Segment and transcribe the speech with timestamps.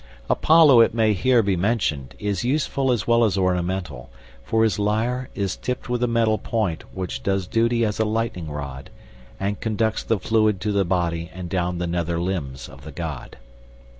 [0.31, 4.09] Apollo, it may here be mentioned, is useful as well as ornamental,
[4.43, 8.49] for his lyre is tipped with a metal point which does duty as a lightning
[8.49, 8.89] rod,
[9.39, 13.37] and conducts the fluid to the body and down the nether limbs of the god.